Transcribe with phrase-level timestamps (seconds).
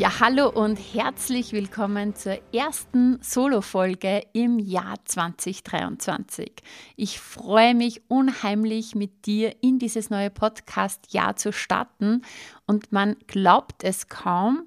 [0.00, 6.52] Ja, hallo und herzlich willkommen zur ersten Solo-Folge im Jahr 2023.
[6.96, 12.22] Ich freue mich unheimlich, mit dir in dieses neue Podcast-Jahr zu starten
[12.66, 14.62] und man glaubt es kaum,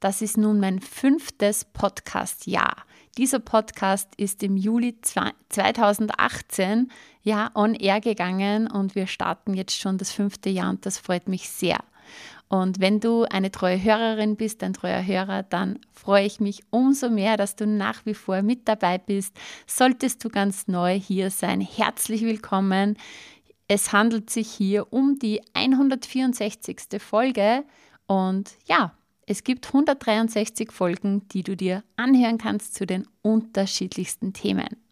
[0.00, 2.76] das ist nun mein fünftes Podcast-Jahr.
[3.16, 6.92] Dieser Podcast ist im Juli 2018
[7.22, 11.26] ja on air gegangen und wir starten jetzt schon das fünfte Jahr und das freut
[11.26, 11.78] mich sehr.
[12.54, 17.10] Und wenn du eine treue Hörerin bist, ein treuer Hörer, dann freue ich mich umso
[17.10, 19.36] mehr, dass du nach wie vor mit dabei bist.
[19.66, 22.96] Solltest du ganz neu hier sein, herzlich willkommen.
[23.66, 27.02] Es handelt sich hier um die 164.
[27.02, 27.64] Folge
[28.06, 28.96] und ja,
[29.26, 34.83] es gibt 163 Folgen, die du dir anhören kannst zu den unterschiedlichsten Themen.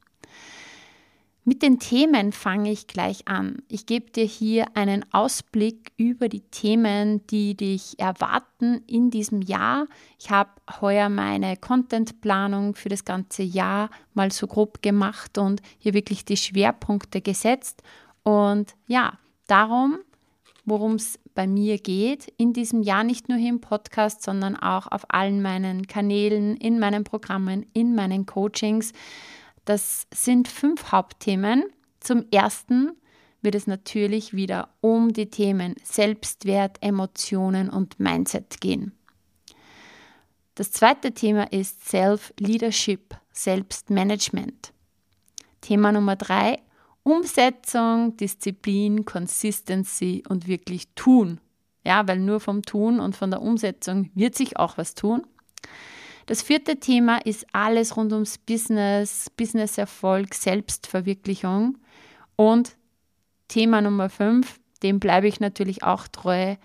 [1.44, 3.62] Mit den Themen fange ich gleich an.
[3.66, 9.88] Ich gebe dir hier einen Ausblick über die Themen, die dich erwarten in diesem Jahr.
[10.20, 15.94] Ich habe heuer meine Contentplanung für das ganze Jahr mal so grob gemacht und hier
[15.94, 17.82] wirklich die Schwerpunkte gesetzt.
[18.22, 19.98] Und ja, darum,
[20.64, 24.86] worum es bei mir geht, in diesem Jahr nicht nur hier im Podcast, sondern auch
[24.86, 28.92] auf allen meinen Kanälen, in meinen Programmen, in meinen Coachings
[29.64, 31.64] das sind fünf Hauptthemen.
[32.00, 32.92] Zum ersten
[33.42, 38.92] wird es natürlich wieder um die Themen Selbstwert, Emotionen und Mindset gehen.
[40.54, 44.72] Das zweite Thema ist Self-Leadership, Selbstmanagement.
[45.60, 46.58] Thema Nummer drei,
[47.04, 51.40] Umsetzung, Disziplin, Consistency und wirklich tun.
[51.84, 55.22] Ja, weil nur vom Tun und von der Umsetzung wird sich auch was tun.
[56.26, 61.78] Das vierte Thema ist alles rund ums Business, Businesserfolg, Selbstverwirklichung.
[62.36, 62.76] Und
[63.48, 66.56] Thema Nummer fünf, dem bleibe ich natürlich auch treu,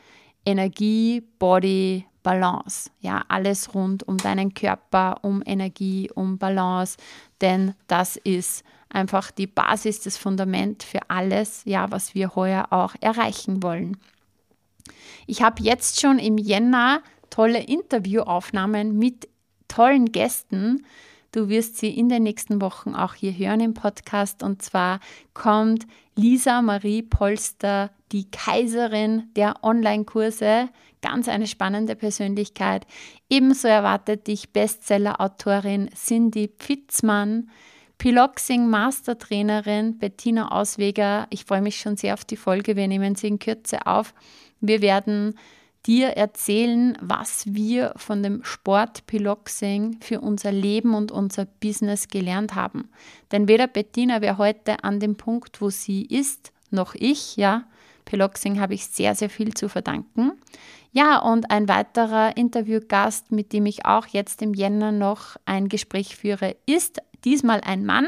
[0.46, 2.90] Energie, Body, Balance.
[3.00, 6.98] Ja, alles rund um deinen Körper, um Energie, um Balance,
[7.42, 12.96] denn das ist einfach die Basis, das Fundament für alles, ja, was wir heuer auch
[13.02, 13.98] erreichen wollen.
[15.26, 19.28] Ich habe jetzt schon im Jänner tolle Interviewaufnahmen mit
[19.68, 20.86] tollen Gästen.
[21.32, 24.44] Du wirst sie in den nächsten Wochen auch hier hören im Podcast.
[24.44, 25.00] Und zwar
[25.34, 25.86] kommt
[26.16, 30.70] Lisa Marie Polster, die Kaiserin der Online-Kurse.
[31.02, 32.88] Ganz eine spannende Persönlichkeit.
[33.30, 37.50] Ebenso erwartet dich Bestseller-Autorin Cindy Pfitzmann.
[37.98, 41.28] Piloxing Mastertrainerin Bettina Ausweger.
[41.30, 42.76] Ich freue mich schon sehr auf die Folge.
[42.76, 44.14] Wir nehmen sie in Kürze auf.
[44.62, 45.36] Wir werden
[45.88, 52.56] dir erzählen, was wir von dem Sport Piloxing für unser Leben und unser Business gelernt
[52.56, 52.90] haben.
[53.32, 57.64] Denn weder Bettina wäre heute an dem Punkt, wo sie ist, noch ich, ja.
[58.06, 60.34] Piloxing habe ich sehr, sehr viel zu verdanken.
[60.92, 66.16] Ja, und ein weiterer Interviewgast, mit dem ich auch jetzt im Jänner noch ein Gespräch
[66.16, 68.08] führe, ist diesmal ein Mann,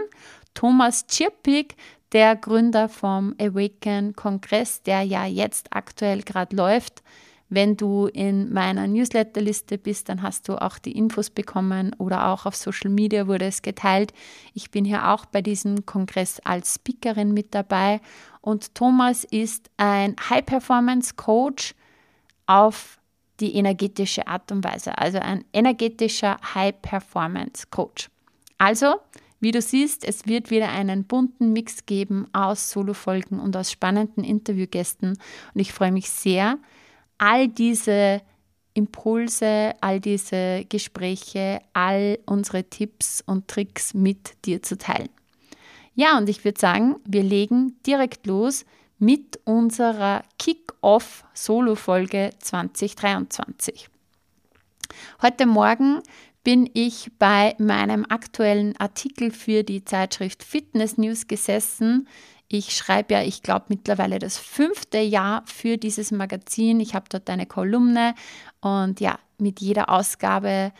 [0.54, 1.76] Thomas Tschirpig,
[2.12, 7.04] der Gründer vom Awaken Kongress, der ja jetzt aktuell gerade läuft.
[7.50, 12.46] Wenn du in meiner Newsletterliste bist, dann hast du auch die Infos bekommen oder auch
[12.46, 14.14] auf Social Media wurde es geteilt.
[14.54, 18.02] Ich bin hier auch bei diesem Kongress als Speakerin mit dabei
[18.42, 21.74] und Thomas ist ein High-Performance-Coach
[22.46, 23.00] auf
[23.40, 28.10] die energetische Art und Weise, also ein energetischer High-Performance-Coach.
[28.58, 28.96] Also,
[29.40, 34.24] wie du siehst, es wird wieder einen bunten Mix geben aus Solo-Folgen und aus spannenden
[34.24, 36.60] Interviewgästen und ich freue mich sehr,
[37.20, 38.22] all diese
[38.74, 45.10] Impulse, all diese Gespräche, all unsere Tipps und Tricks mit dir zu teilen.
[45.96, 48.66] Ja, und ich würde sagen, wir legen direkt los
[49.00, 53.90] mit unserer Kick-Off-Solo-Folge 2023.
[55.22, 56.02] Heute Morgen
[56.44, 62.08] bin ich bei meinem aktuellen Artikel für die Zeitschrift Fitness News gesessen.
[62.52, 66.80] Ich schreibe ja, ich glaube, mittlerweile das fünfte Jahr für dieses Magazin.
[66.80, 68.16] Ich habe dort eine Kolumne
[68.60, 70.74] und ja, mit jeder Ausgabe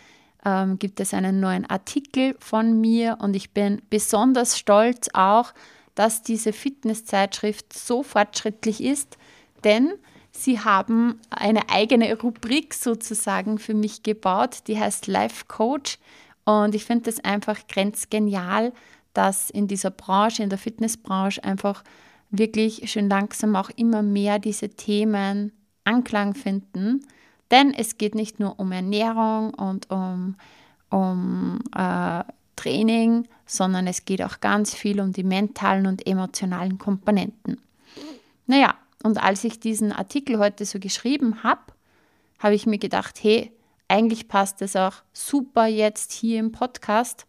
[0.44, 5.54] ähm, gibt es einen neuen Artikel von mir und ich bin besonders stolz auch,
[5.94, 9.20] dass diese Fitnesszeitschrift so fortschrittlich ist,
[9.64, 9.94] denn
[10.32, 16.00] sie haben eine eigene Rubrik sozusagen für mich gebaut, die heißt Life Coach
[16.46, 18.74] Und ich finde es einfach grenzgenial,
[19.14, 21.84] dass in dieser Branche, in der Fitnessbranche einfach
[22.30, 25.52] wirklich schön langsam auch immer mehr diese Themen
[25.84, 27.06] Anklang finden.
[27.52, 30.36] Denn es geht nicht nur um Ernährung und um,
[30.90, 32.24] um äh,
[32.56, 37.60] Training, sondern es geht auch ganz viel um die mentalen und emotionalen Komponenten.
[38.46, 41.62] Naja, und als ich diesen Artikel heute so geschrieben habe,
[42.38, 43.52] habe ich mir gedacht, hey,
[43.88, 47.26] eigentlich passt es auch super jetzt hier im Podcast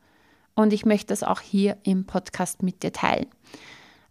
[0.60, 3.26] und ich möchte das auch hier im Podcast mit dir teilen.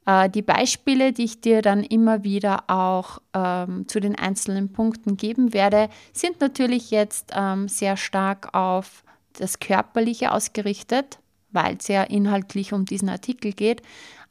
[0.06, 5.18] Äh, die Beispiele, die ich dir dann immer wieder auch ähm, zu den einzelnen Punkten
[5.18, 9.04] geben werde, sind natürlich jetzt ähm, sehr stark auf
[9.34, 11.20] das Körperliche ausgerichtet,
[11.52, 13.82] weil es ja inhaltlich um diesen Artikel geht.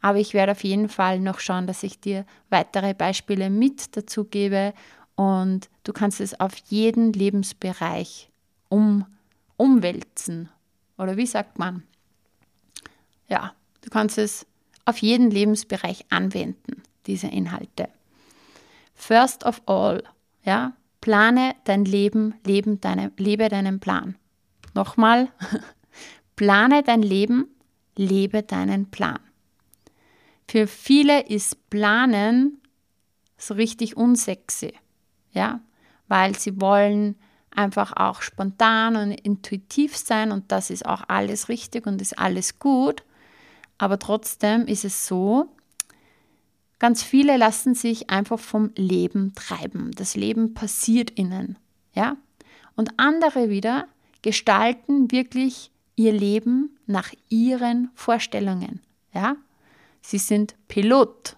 [0.01, 4.25] Aber ich werde auf jeden Fall noch schauen, dass ich dir weitere Beispiele mit dazu
[4.25, 4.73] gebe
[5.17, 8.31] und du kannst es auf jeden Lebensbereich
[8.69, 9.07] um,
[9.57, 10.49] umwälzen.
[10.97, 11.83] Oder wie sagt man?
[13.29, 14.47] Ja, du kannst es
[14.85, 17.89] auf jeden Lebensbereich anwenden, diese Inhalte.
[18.95, 20.03] First of all,
[20.45, 24.17] ja, plane dein Leben, leben deine, lebe deinen Plan.
[24.75, 25.29] Nochmal,
[26.37, 27.49] plane dein Leben,
[27.97, 29.21] lebe deinen Plan.
[30.49, 32.63] Für viele ist Planen
[33.37, 34.73] so richtig unsexy,
[35.33, 35.61] ja,
[36.09, 37.17] weil sie wollen
[37.51, 42.59] einfach auch spontan und intuitiv sein und das ist auch alles richtig und ist alles
[42.59, 43.03] gut.
[43.79, 45.49] Aber trotzdem ist es so,
[46.79, 49.93] ganz viele lassen sich einfach vom Leben treiben.
[49.93, 51.57] Das Leben passiert ihnen,
[51.95, 52.17] ja?
[52.77, 53.89] Und andere wieder
[54.23, 58.81] gestalten wirklich ihr Leben nach ihren Vorstellungen,
[59.15, 59.37] ja?
[60.01, 61.37] Sie sind Pilot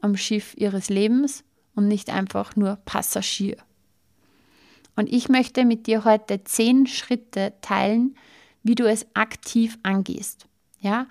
[0.00, 1.44] am Schiff ihres Lebens
[1.74, 3.56] und nicht einfach nur Passagier.
[4.96, 8.16] Und ich möchte mit dir heute zehn Schritte teilen,
[8.62, 10.46] wie du es aktiv angehst.
[10.80, 11.06] Ja,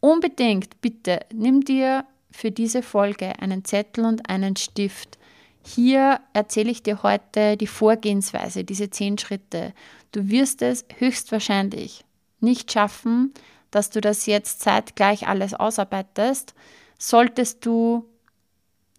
[0.00, 5.18] unbedingt bitte nimm dir für diese Folge einen Zettel und einen Stift.
[5.62, 9.74] Hier erzähle ich dir heute die Vorgehensweise, diese zehn Schritte.
[10.12, 12.04] Du wirst es höchstwahrscheinlich
[12.40, 13.34] nicht schaffen,
[13.70, 16.54] dass du das jetzt zeitgleich alles ausarbeitest,
[16.98, 18.04] solltest du,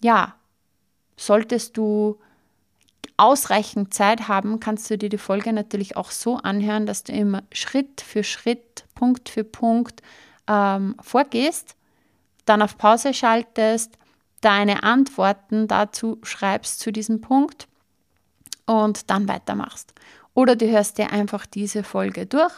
[0.01, 0.35] ja,
[1.17, 2.19] solltest du
[3.17, 7.43] ausreichend Zeit haben, kannst du dir die Folge natürlich auch so anhören, dass du immer
[7.51, 10.01] Schritt für Schritt, Punkt für Punkt
[10.51, 11.75] ähm, vorgehst,
[12.45, 13.97] dann auf Pause schaltest,
[14.41, 17.67] deine Antworten dazu schreibst zu diesem Punkt
[18.65, 19.93] und dann weitermachst.
[20.33, 22.53] Oder du hörst dir einfach diese Folge durch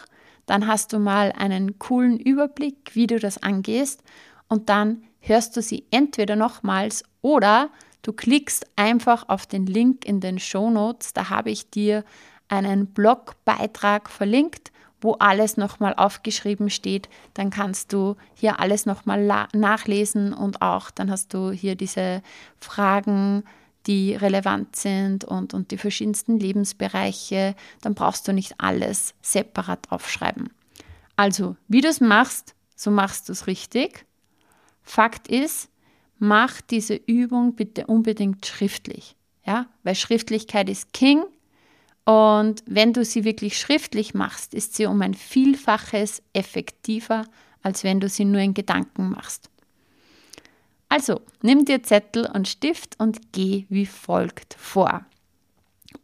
[0.45, 4.03] dann hast du mal einen coolen Überblick, wie du das angehst
[4.47, 7.69] und dann hörst du sie entweder nochmals oder
[8.01, 11.13] du klickst einfach auf den Link in den Show Notes.
[11.13, 12.03] Da habe ich dir
[12.49, 14.71] einen Blogbeitrag verlinkt,
[15.03, 17.09] wo alles nochmal aufgeschrieben steht.
[17.33, 22.21] Dann kannst du hier alles nochmal nachlesen und auch dann hast du hier diese
[22.59, 23.43] Fragen
[23.85, 30.49] die relevant sind und, und die verschiedensten Lebensbereiche, dann brauchst du nicht alles separat aufschreiben.
[31.15, 34.05] Also, wie du es machst, so machst du es richtig.
[34.81, 35.69] Fakt ist,
[36.17, 39.15] mach diese Übung bitte unbedingt schriftlich.
[39.45, 41.23] Ja, weil Schriftlichkeit ist King.
[42.05, 47.25] Und wenn du sie wirklich schriftlich machst, ist sie um ein Vielfaches effektiver,
[47.61, 49.49] als wenn du sie nur in Gedanken machst.
[50.89, 55.05] Also, nimm dir Zettel und Stift und geh wie folgt vor.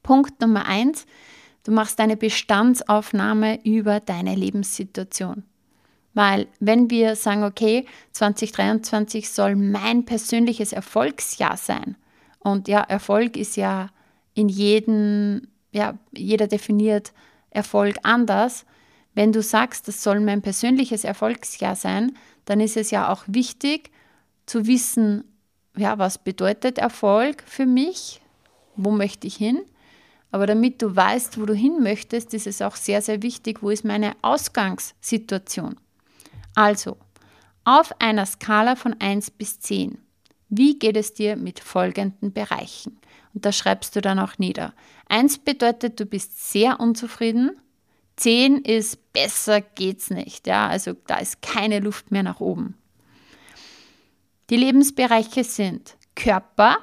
[0.02, 1.06] Punkt Nummer eins:
[1.64, 5.44] Du machst eine Bestandsaufnahme über deine Lebenssituation.
[6.14, 11.96] Weil wenn wir sagen, okay, 2023 soll mein persönliches Erfolgsjahr sein,
[12.40, 13.90] und ja, Erfolg ist ja
[14.34, 17.14] in jedem, ja, jeder definiert
[17.50, 18.66] Erfolg anders.
[19.14, 23.92] Wenn du sagst, das soll mein persönliches Erfolgsjahr sein, dann ist es ja auch wichtig,
[24.46, 25.24] zu wissen,
[25.78, 28.22] ja, was bedeutet Erfolg für mich,
[28.76, 29.60] wo möchte ich hin.
[30.32, 33.70] Aber damit du weißt, wo du hin möchtest, ist es auch sehr, sehr wichtig, wo
[33.70, 35.76] ist meine Ausgangssituation.
[36.56, 36.98] Also,
[37.64, 39.98] auf einer Skala von 1 bis 10,
[40.50, 43.00] wie geht es dir mit folgenden Bereichen?
[43.40, 44.74] Und da schreibst du dann auch nieder.
[45.08, 47.52] 1 bedeutet, du bist sehr unzufrieden.
[48.18, 50.46] 10 ist besser geht's nicht.
[50.46, 52.76] Ja, also da ist keine Luft mehr nach oben.
[54.50, 56.80] Die Lebensbereiche sind Körper,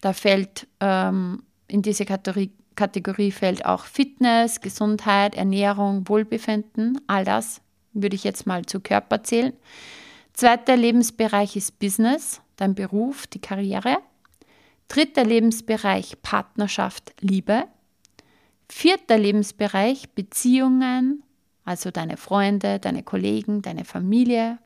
[0.00, 7.60] da fällt ähm, in diese Kategorie, Kategorie fällt auch Fitness, Gesundheit, Ernährung, Wohlbefinden, all das
[7.94, 9.52] würde ich jetzt mal zu Körper zählen.
[10.34, 13.98] Zweiter Lebensbereich ist Business, dein Beruf, die Karriere.
[14.88, 17.64] Dritter Lebensbereich Partnerschaft, Liebe.
[18.68, 21.22] Vierter Lebensbereich Beziehungen,
[21.64, 24.58] also deine Freunde, deine Kollegen, deine Familie.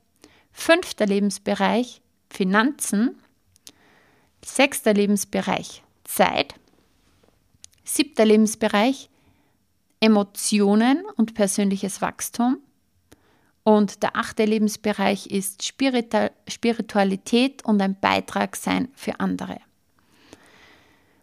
[0.52, 3.18] Fünfter Lebensbereich, Finanzen.
[4.44, 6.54] Sechster Lebensbereich, Zeit.
[7.84, 9.08] Siebter Lebensbereich,
[10.00, 12.58] Emotionen und persönliches Wachstum.
[13.64, 19.58] Und der achte Lebensbereich ist Spiritualität und ein Beitrag sein für andere.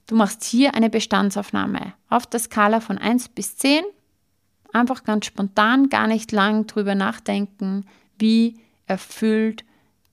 [0.08, 3.84] Du machst hier eine Bestandsaufnahme auf der Skala von 1 bis 10.
[4.72, 7.86] Einfach ganz spontan, gar nicht lang drüber nachdenken,
[8.20, 9.64] wie erfüllt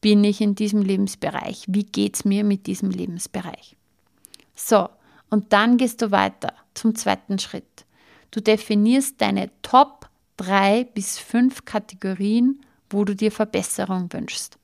[0.00, 3.76] bin ich in diesem Lebensbereich, wie geht es mir mit diesem Lebensbereich.
[4.54, 4.88] So,
[5.30, 7.86] und dann gehst du weiter zum zweiten Schritt.
[8.30, 10.08] Du definierst deine Top
[10.38, 14.58] 3 bis 5 Kategorien, wo du dir Verbesserung wünschst.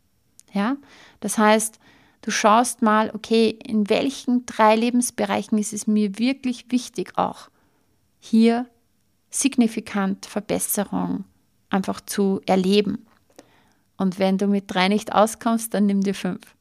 [0.52, 0.76] Ja?
[1.20, 1.78] Das heißt,
[2.22, 7.48] du schaust mal, okay, in welchen drei Lebensbereichen ist es mir wirklich wichtig, auch
[8.18, 8.66] hier
[9.30, 11.24] signifikant Verbesserung
[11.70, 13.06] einfach zu erleben.
[13.96, 16.54] Und wenn du mit drei nicht auskommst, dann nimm dir fünf.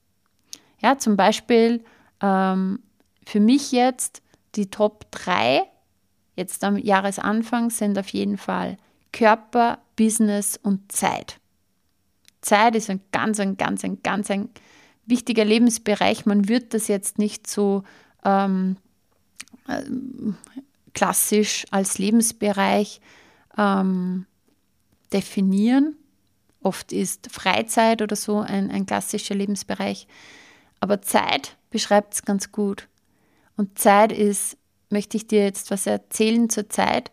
[0.79, 1.83] Ja, zum Beispiel
[2.21, 2.79] ähm,
[3.25, 4.21] für mich jetzt
[4.55, 5.63] die Top 3
[6.35, 8.77] jetzt am Jahresanfang sind auf jeden Fall
[9.11, 11.39] Körper, Business und Zeit.
[12.41, 14.49] Zeit ist ein ganz, ein ganz, ein ganz ein
[15.07, 16.25] wichtiger Lebensbereich.
[16.25, 17.83] Man wird das jetzt nicht so
[18.23, 18.77] ähm,
[19.67, 19.81] äh,
[20.93, 23.01] klassisch als Lebensbereich
[23.57, 24.25] ähm,
[25.13, 25.95] definieren.
[26.61, 30.07] Oft ist Freizeit oder so ein, ein klassischer Lebensbereich.
[30.79, 32.87] Aber Zeit beschreibt es ganz gut.
[33.55, 34.57] Und Zeit ist
[34.89, 37.11] möchte ich dir jetzt was erzählen zur Zeit.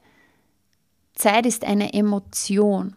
[1.14, 2.96] Zeit ist eine Emotion.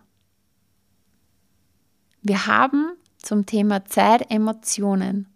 [2.22, 5.28] Wir haben zum Thema Zeit Emotionen.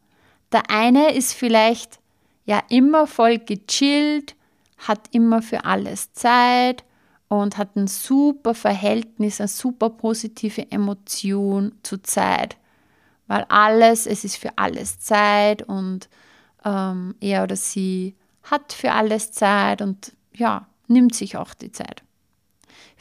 [0.52, 2.00] Der eine ist vielleicht
[2.46, 4.36] ja immer voll gechillt,
[4.78, 6.84] hat immer für alles Zeit
[7.28, 12.58] und hat ein super Verhältnis, eine super positive Emotion zur Zeit.
[13.28, 16.10] Weil alles, es ist für alles Zeit und
[16.66, 22.04] ähm, er oder sie hat für alles Zeit und ja, nimmt sich auch die Zeit.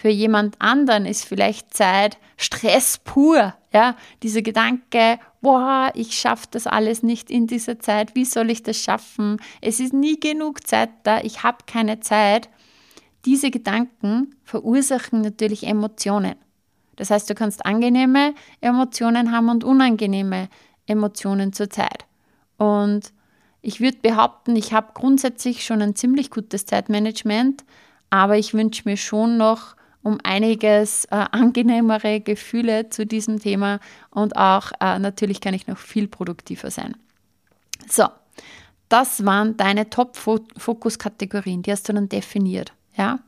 [0.01, 3.53] Für jemand anderen ist vielleicht Zeit Stress pur.
[3.71, 8.15] Ja, dieser Gedanke, boah, ich schaffe das alles nicht in dieser Zeit.
[8.15, 9.37] Wie soll ich das schaffen?
[9.61, 11.21] Es ist nie genug Zeit da.
[11.21, 12.49] Ich habe keine Zeit.
[13.27, 16.37] Diese Gedanken verursachen natürlich Emotionen.
[16.97, 20.49] Das heißt, du kannst angenehme Emotionen haben und unangenehme
[20.87, 22.07] Emotionen zur Zeit.
[22.57, 23.13] Und
[23.61, 27.65] ich würde behaupten, ich habe grundsätzlich schon ein ziemlich gutes Zeitmanagement,
[28.09, 33.81] aber ich wünsche mir schon noch um einiges äh, angenehmere Gefühle zu diesem Thema
[34.11, 36.97] und auch äh, natürlich kann ich noch viel produktiver sein.
[37.89, 38.07] So,
[38.89, 42.73] das waren deine Top-Fokus-Kategorien, die hast du dann definiert.
[42.97, 43.21] Ja?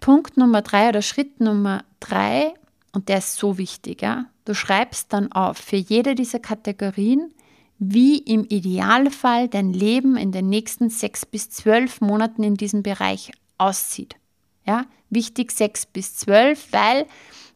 [0.00, 2.54] Punkt Nummer drei oder Schritt Nummer drei,
[2.92, 4.26] und der ist so wichtig, ja?
[4.44, 7.32] du schreibst dann auf für jede dieser Kategorien,
[7.78, 13.32] wie im Idealfall dein Leben in den nächsten sechs bis zwölf Monaten in diesem Bereich
[13.62, 14.16] aussieht.
[14.64, 17.06] Ja, wichtig sechs bis zwölf, weil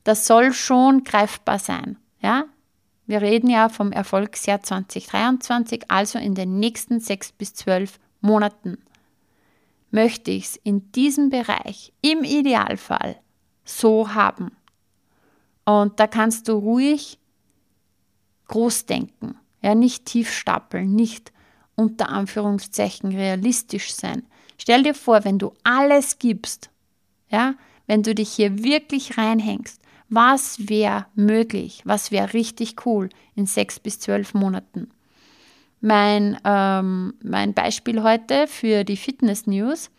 [0.05, 1.97] das soll schon greifbar sein.
[2.21, 2.45] Ja,
[3.07, 8.79] wir reden ja vom Erfolgsjahr 2023, also in den nächsten sechs bis zwölf Monaten
[9.91, 13.17] möchte ich es in diesem Bereich im Idealfall
[13.65, 14.57] so haben.
[15.65, 17.19] Und da kannst du ruhig
[18.49, 19.37] groß denken.
[19.63, 21.33] Ja, nicht tief stapeln, nicht
[21.77, 24.25] unter Anführungszeichen realistisch sein.
[24.59, 26.71] Stell dir vor, wenn du alles gibst,
[27.31, 27.55] ja,
[27.87, 33.79] wenn du dich hier wirklich reinhängst, was wäre möglich, was wäre richtig cool in sechs
[33.79, 34.91] bis zwölf Monaten.
[35.81, 39.91] Mein, ähm, mein Beispiel heute für die Fitness News,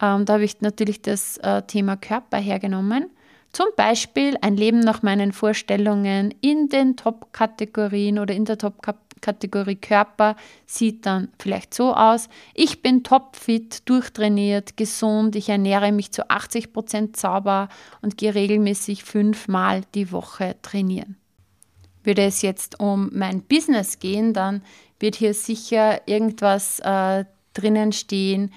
[0.00, 3.10] ähm, da habe ich natürlich das äh, Thema Körper hergenommen.
[3.52, 10.36] Zum Beispiel ein Leben nach meinen Vorstellungen in den Top-Kategorien oder in der Top-Kategorie Körper
[10.66, 12.28] sieht dann vielleicht so aus.
[12.54, 17.68] Ich bin topfit, durchtrainiert, gesund, ich ernähre mich zu 80 Prozent sauber
[18.02, 21.16] und gehe regelmäßig fünfmal die Woche trainieren.
[22.02, 24.62] Würde es jetzt um mein Business gehen, dann
[24.98, 27.24] wird hier sicher irgendwas äh,
[27.54, 28.52] drinnen stehen,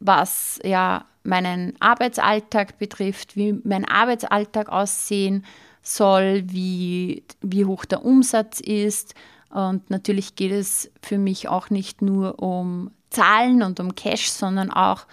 [0.00, 5.44] was ja meinen Arbeitsalltag betrifft, wie mein Arbeitsalltag aussehen
[5.82, 9.14] soll, wie, wie hoch der Umsatz ist.
[9.50, 14.70] Und natürlich geht es für mich auch nicht nur um Zahlen und um Cash, sondern
[14.70, 15.06] auch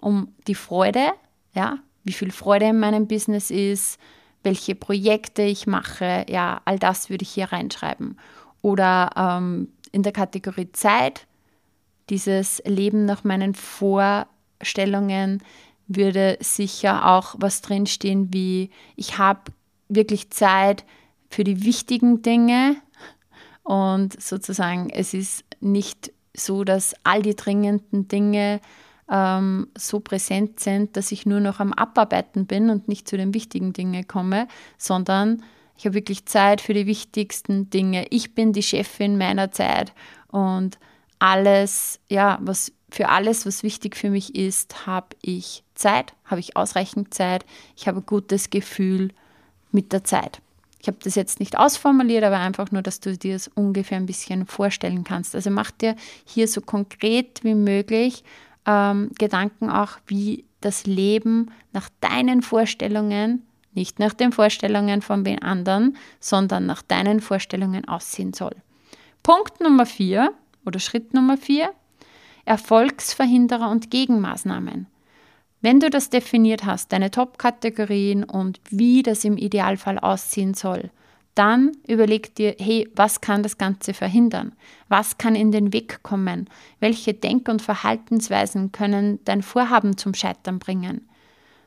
[0.00, 1.12] um die Freude,
[1.54, 3.98] ja, wie viel Freude in meinem Business ist,
[4.42, 8.18] welche Projekte ich mache, ja, all das würde ich hier reinschreiben.
[8.62, 11.26] Oder ähm, in der Kategorie Zeit,
[12.10, 15.42] dieses Leben nach meinen Vorstellungen,
[15.86, 19.40] würde sicher auch was drinstehen wie, ich habe
[19.88, 20.84] wirklich Zeit
[21.30, 22.76] für die wichtigen Dinge
[23.68, 28.62] und sozusagen es ist nicht so, dass all die dringenden Dinge
[29.10, 33.34] ähm, so präsent sind, dass ich nur noch am Abarbeiten bin und nicht zu den
[33.34, 34.48] wichtigen Dingen komme,
[34.78, 35.42] sondern
[35.76, 38.06] ich habe wirklich Zeit für die wichtigsten Dinge.
[38.08, 39.92] Ich bin die Chefin meiner Zeit
[40.28, 40.78] und
[41.18, 46.56] alles, ja, was für alles, was wichtig für mich ist, habe ich Zeit, habe ich
[46.56, 47.44] ausreichend Zeit,
[47.76, 49.10] ich habe ein gutes Gefühl
[49.72, 50.40] mit der Zeit.
[50.80, 54.06] Ich habe das jetzt nicht ausformuliert, aber einfach nur, dass du dir es ungefähr ein
[54.06, 55.34] bisschen vorstellen kannst.
[55.34, 58.22] Also mach dir hier so konkret wie möglich
[58.66, 63.42] ähm, Gedanken auch, wie das Leben nach deinen Vorstellungen,
[63.74, 68.54] nicht nach den Vorstellungen von den anderen, sondern nach deinen Vorstellungen aussehen soll.
[69.22, 70.32] Punkt Nummer vier
[70.64, 71.72] oder Schritt Nummer vier,
[72.44, 74.86] Erfolgsverhinderer und Gegenmaßnahmen.
[75.60, 80.90] Wenn du das definiert hast, deine Top-Kategorien und wie das im Idealfall aussehen soll,
[81.34, 84.54] dann überleg dir, hey, was kann das Ganze verhindern?
[84.88, 86.48] Was kann in den Weg kommen?
[86.80, 91.08] Welche Denk- und Verhaltensweisen können dein Vorhaben zum Scheitern bringen?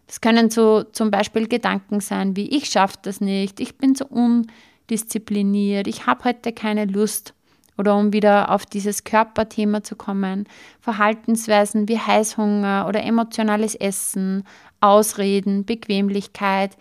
[0.08, 4.06] Das können so zum Beispiel Gedanken sein wie, ich schaffe das nicht, ich bin so
[4.08, 7.34] undiszipliniert, ich habe heute keine Lust.
[7.78, 10.48] Oder um wieder auf dieses Körperthema zu kommen,
[10.80, 14.44] Verhaltensweisen wie Heißhunger oder emotionales Essen,
[14.82, 16.78] Ausreden, Bequemlichkeit,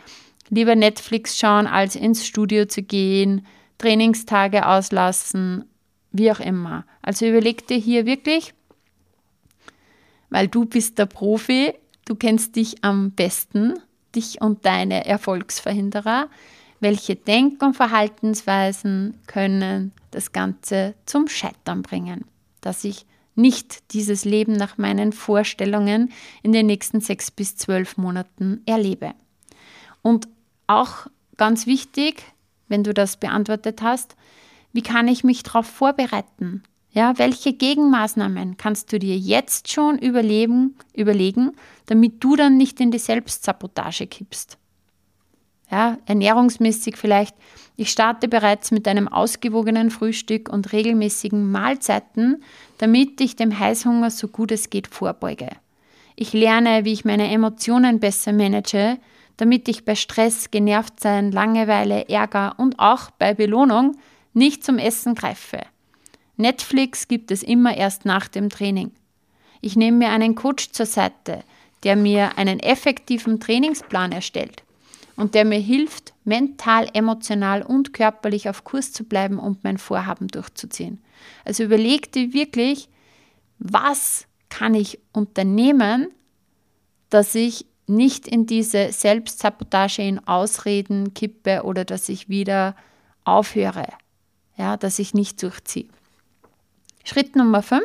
[0.49, 3.47] lieber Netflix schauen, als ins Studio zu gehen,
[3.79, 5.65] Trainingstage auslassen,
[6.13, 6.85] wie auch immer.
[7.03, 8.53] Also überleg dir hier wirklich,
[10.29, 11.73] weil du bist der Profi,
[12.05, 13.75] du kennst dich am besten,
[14.15, 16.29] dich und deine Erfolgsverhinderer,
[16.81, 22.25] welche Denk- und Verhaltensweisen können das Ganze zum Scheitern bringen,
[22.61, 26.13] dass ich nicht dieses Leben nach meinen Vorstellungen
[26.43, 29.15] in den nächsten sechs bis zwölf Monaten erlebe.
[30.03, 30.29] Und
[30.67, 32.23] auch ganz wichtig,
[32.69, 34.17] wenn du das beantwortet hast,
[34.73, 36.63] wie kann ich mich darauf vorbereiten?
[36.93, 41.53] Ja, welche Gegenmaßnahmen kannst du dir jetzt schon überlegen, überlegen,
[41.87, 44.59] damit du dann nicht in die Selbstsabotage kippst?
[45.71, 47.37] Ja, ernährungsmäßig vielleicht.
[47.81, 52.45] Ich starte bereits mit einem ausgewogenen Frühstück und regelmäßigen Mahlzeiten,
[52.77, 55.49] damit ich dem Heißhunger so gut es geht vorbeuge.
[56.15, 58.99] Ich lerne, wie ich meine Emotionen besser manage,
[59.39, 63.97] damit ich bei Stress, Genervtsein, Langeweile, Ärger und auch bei Belohnung
[64.35, 65.61] nicht zum Essen greife.
[66.37, 68.91] Netflix gibt es immer erst nach dem Training.
[69.63, 71.45] Ich nehme mir einen Coach zur Seite,
[71.83, 74.65] der mir einen effektiven Trainingsplan erstellt
[75.21, 80.29] und der mir hilft, mental, emotional und körperlich auf Kurs zu bleiben und mein Vorhaben
[80.29, 80.99] durchzuziehen.
[81.45, 82.89] Also überleg dir wirklich,
[83.59, 86.09] was kann ich unternehmen,
[87.11, 92.75] dass ich nicht in diese Selbstsabotage in Ausreden kippe oder dass ich wieder
[93.25, 93.89] aufhöre,
[94.57, 95.89] ja, dass ich nicht durchziehe.
[97.05, 97.83] Schritt Nummer 5.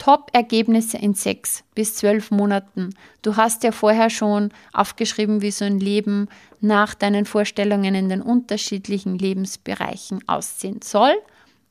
[0.00, 2.94] Top-Ergebnisse in sechs bis zwölf Monaten.
[3.20, 6.28] Du hast ja vorher schon aufgeschrieben, wie so ein Leben
[6.60, 11.12] nach deinen Vorstellungen in den unterschiedlichen Lebensbereichen aussehen soll.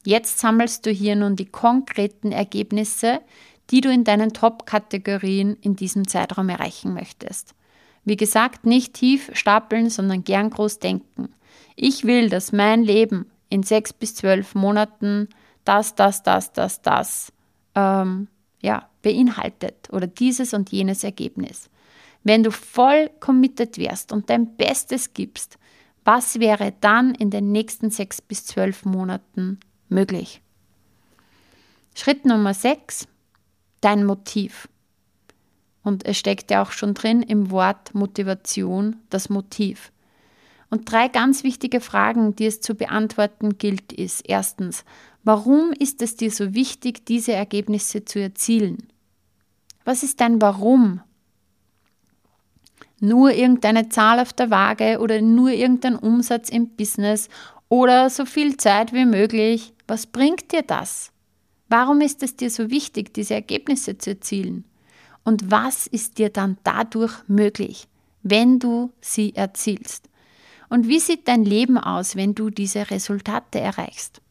[0.05, 3.19] Jetzt sammelst du hier nun die konkreten Ergebnisse,
[3.71, 7.55] die du in deinen Top-Kategorien in diesem Zeitraum erreichen möchtest.
[8.05, 11.33] Wie gesagt, nicht tief stapeln, sondern gern groß denken.
[11.75, 15.29] Ich will, dass mein Leben in sechs bis zwölf Monaten
[15.65, 17.33] das, das, das, das, das
[17.79, 18.27] ähm,
[18.61, 21.69] ja, beinhaltet oder dieses und jenes Ergebnis.
[22.23, 25.57] Wenn du voll committed wärst und dein Bestes gibst,
[26.03, 30.41] was wäre dann in den nächsten sechs bis zwölf Monaten möglich?
[31.95, 33.07] Schritt Nummer sechs
[33.81, 34.67] dein Motiv.
[35.83, 39.91] Und es steckt ja auch schon drin im Wort Motivation das Motiv.
[40.69, 44.83] Und drei ganz wichtige Fragen, die es zu beantworten gilt, ist erstens,
[45.23, 48.87] warum ist es dir so wichtig, diese Ergebnisse zu erzielen?
[49.85, 51.01] Was ist dein Warum?
[52.99, 57.29] Nur irgendeine Zahl auf der Waage oder nur irgendein Umsatz im Business
[57.69, 59.73] oder so viel Zeit wie möglich?
[59.87, 61.11] Was bringt dir das?
[61.69, 64.65] Warum ist es dir so wichtig, diese Ergebnisse zu erzielen?
[65.23, 67.87] Und was ist dir dann dadurch möglich,
[68.23, 70.09] wenn du sie erzielst?
[70.69, 74.21] Und wie sieht dein Leben aus, wenn du diese Resultate erreichst?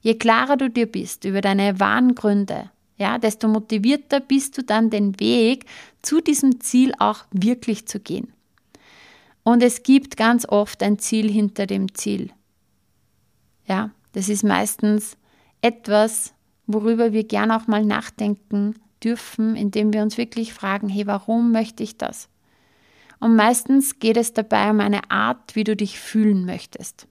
[0.00, 4.90] Je klarer du dir bist über deine wahren Gründe, ja, desto motivierter bist du dann
[4.90, 5.64] den Weg
[6.02, 8.32] zu diesem Ziel auch wirklich zu gehen.
[9.42, 12.30] Und es gibt ganz oft ein Ziel hinter dem Ziel.
[13.66, 15.16] Ja, das ist meistens
[15.62, 16.34] etwas,
[16.66, 21.82] worüber wir gern auch mal nachdenken dürfen, indem wir uns wirklich fragen, hey, warum möchte
[21.82, 22.28] ich das?
[23.18, 27.06] Und meistens geht es dabei um eine Art, wie du dich fühlen möchtest.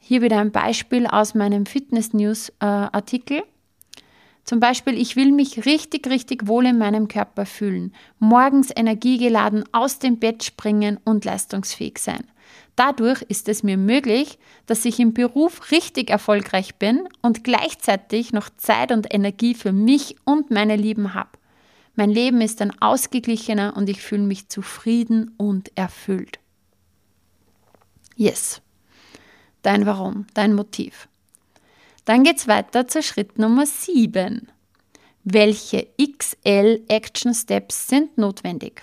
[0.00, 3.42] Hier wieder ein Beispiel aus meinem Fitness News äh, Artikel.
[4.44, 10.00] Zum Beispiel, ich will mich richtig, richtig wohl in meinem Körper fühlen, morgens energiegeladen aus
[10.00, 12.24] dem Bett springen und leistungsfähig sein.
[12.74, 18.48] Dadurch ist es mir möglich, dass ich im Beruf richtig erfolgreich bin und gleichzeitig noch
[18.56, 21.30] Zeit und Energie für mich und meine Lieben habe.
[21.94, 26.38] Mein Leben ist dann ausgeglichener und ich fühle mich zufrieden und erfüllt.
[28.16, 28.62] Yes.
[29.62, 31.08] Dein Warum, dein Motiv.
[32.04, 34.48] Dann geht es weiter zu Schritt Nummer 7.
[35.22, 38.82] Welche XL Action Steps sind notwendig?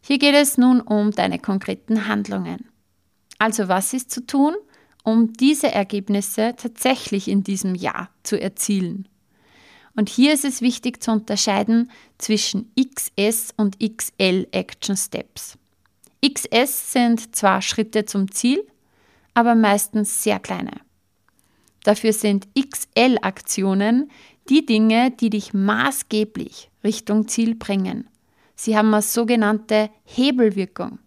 [0.00, 2.66] Hier geht es nun um deine konkreten Handlungen.
[3.38, 4.54] Also was ist zu tun,
[5.04, 9.06] um diese Ergebnisse tatsächlich in diesem Jahr zu erzielen?
[9.94, 15.58] Und hier ist es wichtig zu unterscheiden zwischen XS und XL Action Steps.
[16.24, 18.64] XS sind zwar Schritte zum Ziel,
[19.34, 20.72] aber meistens sehr kleine.
[21.84, 24.10] Dafür sind XL-Aktionen
[24.48, 28.08] die Dinge, die dich maßgeblich Richtung Ziel bringen.
[28.54, 30.98] Sie haben eine sogenannte Hebelwirkung.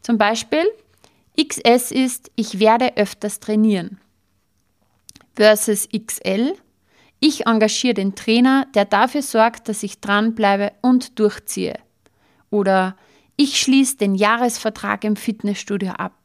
[0.00, 0.64] Zum Beispiel
[1.40, 3.98] XS ist, ich werde öfters trainieren.
[5.36, 6.54] Versus XL,
[7.20, 11.78] ich engagiere den Trainer, der dafür sorgt, dass ich dranbleibe und durchziehe.
[12.50, 12.96] Oder
[13.36, 16.21] ich schließe den Jahresvertrag im Fitnessstudio ab.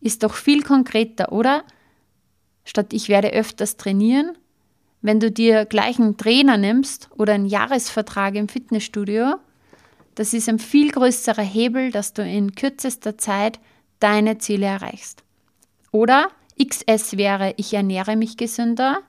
[0.00, 1.64] Ist doch viel konkreter, oder?
[2.64, 4.36] Statt ich werde öfters trainieren,
[5.02, 9.36] wenn du dir gleich einen Trainer nimmst oder einen Jahresvertrag im Fitnessstudio,
[10.14, 13.58] das ist ein viel größerer Hebel, dass du in kürzester Zeit
[14.00, 15.24] deine Ziele erreichst.
[15.92, 16.28] Oder
[16.62, 19.02] XS wäre, ich ernähre mich gesünder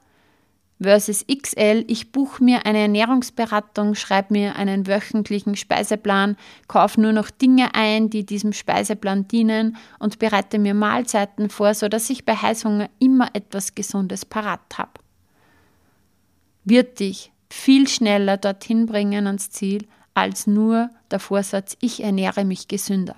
[0.82, 6.36] versus XL, ich buche mir eine Ernährungsberatung, schreibe mir einen wöchentlichen Speiseplan,
[6.68, 12.10] kaufe nur noch Dinge ein, die diesem Speiseplan dienen und bereite mir Mahlzeiten vor, sodass
[12.10, 15.00] ich bei Heißhunger immer etwas Gesundes parat habe.
[16.64, 22.68] Wird dich viel schneller dorthin bringen ans Ziel, als nur der Vorsatz, ich ernähre mich
[22.68, 23.16] gesünder.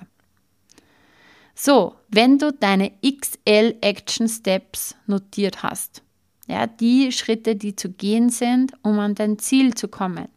[1.56, 6.03] So, wenn du deine XL Action Steps notiert hast,
[6.48, 10.28] ja, die Schritte, die zu gehen sind, um an dein Ziel zu kommen.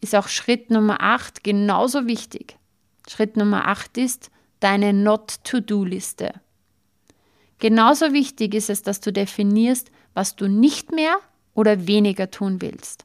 [0.00, 2.56] Ist auch Schritt Nummer 8 genauso wichtig.
[3.08, 4.30] Schritt Nummer 8 ist
[4.60, 6.34] deine Not-to-Do-Liste.
[7.58, 11.18] Genauso wichtig ist es, dass du definierst, was du nicht mehr
[11.54, 13.04] oder weniger tun willst.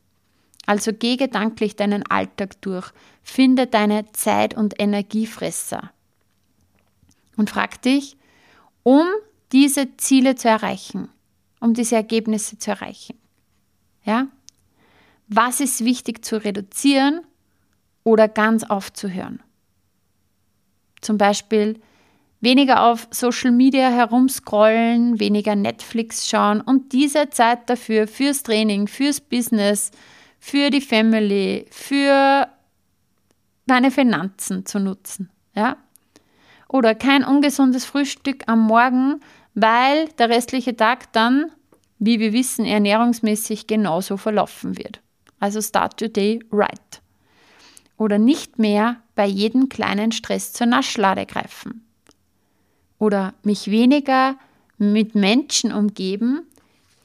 [0.66, 2.92] Also geh gedanklich deinen Alltag durch,
[3.24, 5.92] finde deine Zeit- und Energiefresser
[7.38, 8.18] und frag dich,
[8.84, 9.08] um
[9.52, 11.10] diese Ziele zu erreichen,
[11.62, 13.18] um diese Ergebnisse zu erreichen.
[14.04, 14.28] Ja?
[15.28, 17.22] Was ist wichtig zu reduzieren
[18.04, 19.42] oder ganz aufzuhören?
[21.00, 21.80] Zum Beispiel
[22.42, 29.22] weniger auf Social Media herumscrollen, weniger Netflix schauen und diese Zeit dafür fürs Training, fürs
[29.22, 29.92] Business,
[30.40, 32.48] für die Family, für
[33.68, 35.30] deine Finanzen zu nutzen.
[35.56, 35.78] Ja?
[36.68, 39.22] Oder kein ungesundes Frühstück am Morgen,
[39.54, 41.52] weil der restliche Tag dann,
[42.00, 45.02] wie wir wissen, ernährungsmäßig genauso verlaufen wird.
[45.40, 47.02] Also start your day right.
[47.98, 51.86] Oder nicht mehr bei jedem kleinen Stress zur Naschlade greifen.
[52.98, 54.36] Oder mich weniger
[54.78, 56.42] mit Menschen umgeben,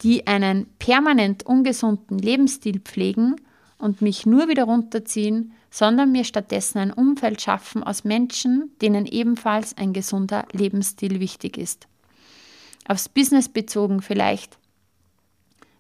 [0.03, 3.37] die einen permanent ungesunden Lebensstil pflegen
[3.79, 9.77] und mich nur wieder runterziehen, sondern mir stattdessen ein Umfeld schaffen aus Menschen, denen ebenfalls
[9.77, 11.87] ein gesunder Lebensstil wichtig ist
[12.89, 14.59] aufs Business bezogen vielleicht,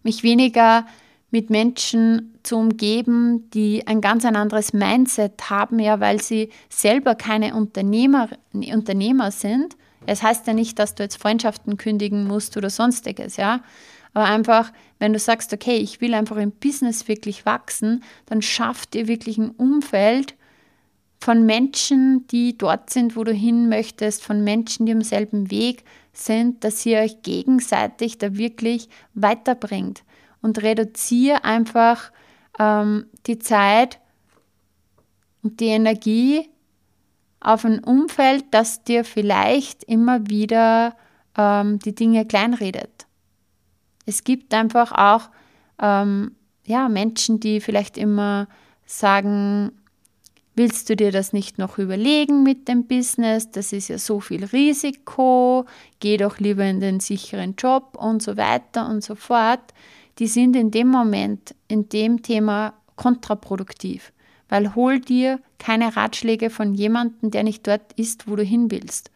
[0.02, 0.86] mich weniger
[1.30, 7.14] mit Menschen zu umgeben, die ein ganz ein anderes Mindset haben, ja, weil sie selber
[7.14, 9.76] keine Unternehmer, Unternehmer sind.
[10.06, 13.60] Es heißt ja nicht, dass du jetzt Freundschaften kündigen musst oder sonstiges, ja.
[14.14, 18.86] Aber einfach, wenn du sagst, okay, ich will einfach im Business wirklich wachsen, dann schaff
[18.86, 20.36] dir wirklich ein Umfeld
[21.20, 25.84] von Menschen, die dort sind, wo du hin möchtest, von Menschen, die am selben Weg
[26.18, 30.04] sind, dass ihr euch gegenseitig da wirklich weiterbringt.
[30.42, 32.12] Und reduziere einfach
[32.58, 33.98] ähm, die Zeit
[35.42, 36.48] und die Energie
[37.40, 40.96] auf ein Umfeld, das dir vielleicht immer wieder
[41.36, 43.06] ähm, die Dinge kleinredet.
[44.04, 45.30] Es gibt einfach auch
[45.80, 48.48] ähm, ja, Menschen, die vielleicht immer
[48.84, 49.72] sagen,
[50.58, 53.50] Willst du dir das nicht noch überlegen mit dem Business?
[53.50, 55.66] Das ist ja so viel Risiko.
[56.00, 59.60] Geh doch lieber in den sicheren Job und so weiter und so fort.
[60.18, 64.12] die sind in dem Moment, in dem Thema kontraproduktiv.
[64.48, 69.10] Weil hol dir keine Ratschläge von jemandem, der nicht dort ist, wo du hin willst.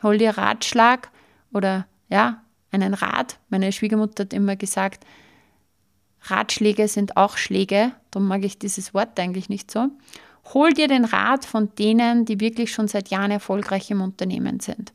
[0.00, 1.10] Hol dir Ratschlag
[1.52, 3.40] oder ja, einen Rat.
[3.48, 5.04] Meine Schwiegermutter hat immer gesagt,
[6.22, 7.90] Ratschläge sind auch Schläge.
[8.12, 9.88] Darum mag ich dieses Wort eigentlich nicht so.
[10.52, 14.92] Hol dir den Rat von denen, die wirklich schon seit Jahren erfolgreich im Unternehmen sind.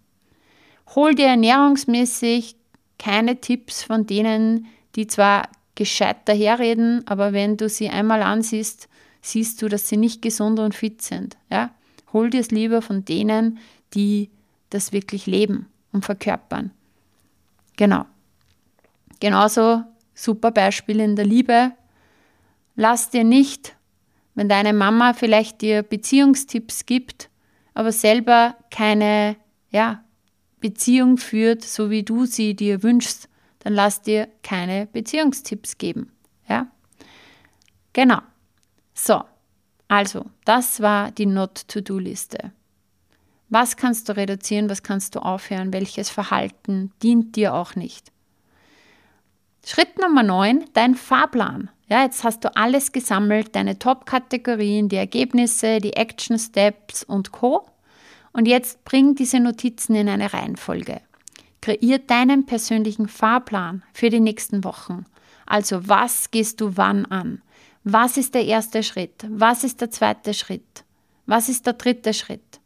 [0.95, 2.55] Hol dir ernährungsmäßig
[2.97, 8.89] keine Tipps von denen, die zwar gescheit daherreden, aber wenn du sie einmal ansiehst,
[9.21, 11.37] siehst du, dass sie nicht gesund und fit sind.
[11.49, 11.71] Ja?
[12.13, 13.59] Hol dir es lieber von denen,
[13.93, 14.29] die
[14.69, 16.71] das wirklich leben und verkörpern.
[17.77, 18.05] Genau.
[19.19, 19.83] Genauso
[20.13, 21.71] super Beispiel in der Liebe.
[22.75, 23.75] Lass dir nicht,
[24.39, 27.29] wenn deine Mama vielleicht dir Beziehungstipps gibt,
[27.73, 29.35] aber selber keine
[29.69, 30.01] ja,
[30.61, 33.27] Beziehung führt, so wie du sie dir wünschst,
[33.59, 36.13] dann lass dir keine Beziehungstipps geben.
[36.47, 36.67] Ja?
[37.91, 38.19] Genau.
[38.93, 39.25] So,
[39.89, 42.53] also, das war die Not-to-Do-Liste.
[43.49, 48.13] Was kannst du reduzieren, was kannst du aufhören, welches Verhalten dient dir auch nicht?
[49.65, 51.69] Schritt Nummer 9, dein Fahrplan.
[51.89, 57.65] Ja, jetzt hast du alles gesammelt, deine Top-Kategorien, die Ergebnisse, die Action Steps und Co.
[58.31, 61.01] Und jetzt bring diese Notizen in eine Reihenfolge.
[61.61, 65.05] Kreier deinen persönlichen Fahrplan für die nächsten Wochen.
[65.47, 67.41] Also was gehst du wann an?
[67.83, 69.25] Was ist der erste Schritt?
[69.27, 70.83] Was ist der zweite Schritt?
[71.25, 72.59] Was ist der dritte Schritt?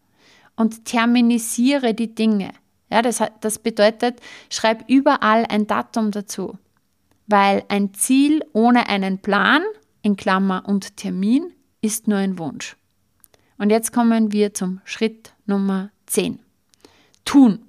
[0.58, 2.52] Und terminisiere die Dinge.
[2.90, 6.58] Ja, das, das bedeutet, schreib überall ein Datum dazu.
[7.28, 9.64] Weil ein Ziel ohne einen Plan,
[10.02, 12.76] in Klammer und Termin, ist nur ein Wunsch.
[13.58, 16.40] Und jetzt kommen wir zum Schritt Nummer 10.
[17.26, 17.66] Tun.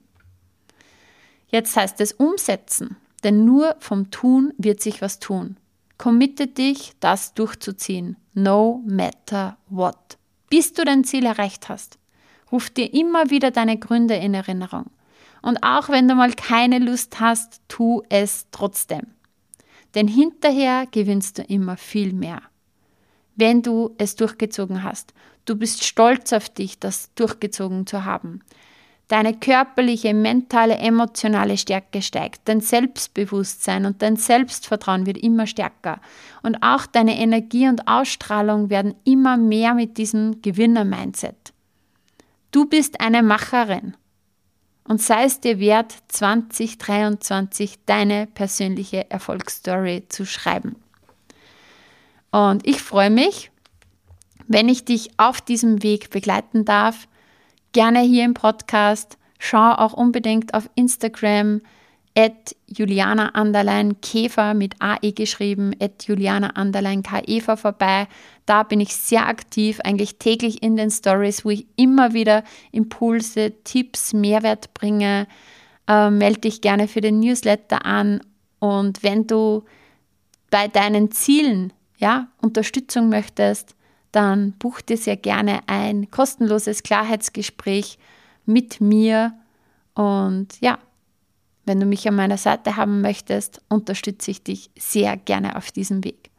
[1.49, 5.57] Jetzt heißt es umsetzen, denn nur vom Tun wird sich was tun.
[5.99, 10.19] Committe dich, das durchzuziehen, no matter what.
[10.51, 11.99] Bis du dein Ziel erreicht hast.
[12.51, 14.87] Ruf dir immer wieder deine Gründe in Erinnerung.
[15.43, 19.14] Und auch wenn du mal keine Lust hast, tu es trotzdem.
[19.95, 22.43] Denn hinterher gewinnst du immer viel mehr.
[23.37, 25.15] Wenn du es durchgezogen hast.
[25.45, 28.41] Du bist stolz auf dich, das durchgezogen zu haben.
[29.09, 36.01] Deine körperliche, mentale, emotionale Stärke steigt, dein Selbstbewusstsein und dein Selbstvertrauen wird immer stärker.
[36.43, 41.53] Und auch deine Energie und Ausstrahlung werden immer mehr mit diesem Gewinner-Mindset.
[42.51, 43.95] Du bist eine Macherin
[44.87, 50.77] und sei es dir wert, 2023 deine persönliche Erfolgsstory zu schreiben.
[52.31, 53.51] Und ich freue mich,
[54.47, 57.09] wenn ich dich auf diesem Weg begleiten darf
[57.75, 59.19] gerne hier im Podcast.
[59.39, 61.61] Schau auch unbedingt auf Instagram
[62.17, 68.07] at Juliana Anderlein Käfer mit AE geschrieben, at Juliana Anderlein KEVA vorbei.
[68.47, 73.53] Da bin ich sehr aktiv, eigentlich täglich in den Stories, wo ich immer wieder Impulse,
[73.65, 75.27] Tipps, Mehrwert bringe.
[75.89, 78.21] Äh, melde dich gerne für den Newsletter an
[78.61, 79.65] und wenn du
[80.51, 83.75] bei deinen Zielen ja, Unterstützung möchtest,
[84.13, 87.99] dann buch dir sehr gerne ein kostenloses Klarheitsgespräch
[88.47, 89.35] mit mir.
[89.95, 90.79] Und ja,
[91.65, 96.05] wenn du mich an meiner Seite haben möchtest, unterstütze ich dich sehr gerne auf diesem
[96.05, 96.31] Weg.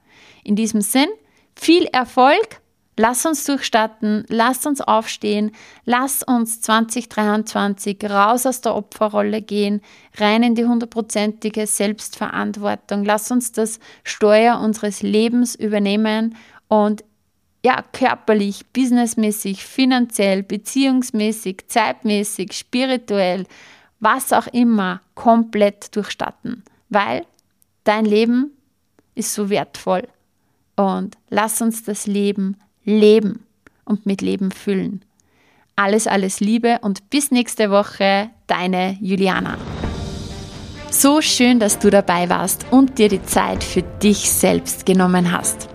[0.44, 1.10] In diesem Sinn,
[1.56, 2.62] viel Erfolg!
[2.98, 5.52] Lass uns durchstarten, lass uns aufstehen,
[5.84, 9.82] lass uns 2023 raus aus der Opferrolle gehen,
[10.18, 13.04] rein in die hundertprozentige Selbstverantwortung.
[13.04, 16.38] Lass uns das Steuer unseres Lebens übernehmen
[16.70, 17.04] und
[17.66, 23.46] ja, körperlich, businessmäßig, finanziell, beziehungsmäßig, zeitmäßig, spirituell,
[24.06, 26.64] was auch immer, komplett durchstatten.
[26.90, 27.26] Weil
[27.86, 28.52] dein Leben
[29.16, 30.08] ist so wertvoll.
[30.76, 33.46] Und lass uns das Leben leben
[33.84, 35.04] und mit Leben füllen.
[35.76, 39.58] Alles, alles Liebe und bis nächste Woche, deine Juliana.
[40.92, 45.75] So schön, dass du dabei warst und dir die Zeit für dich selbst genommen hast.